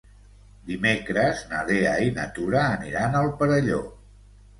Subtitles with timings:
[0.69, 3.83] Dimecres na Lea i na Tura aniran al Perelló.